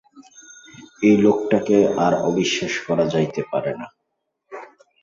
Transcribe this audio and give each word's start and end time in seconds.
এই 1.01 1.15
লোকটাকে 1.17 1.77
আর 1.97 2.13
অবিশ্বাস 2.29 2.73
করা 2.87 3.05
যাইতে 3.13 3.41
পারে 3.51 3.71
না। 3.79 3.87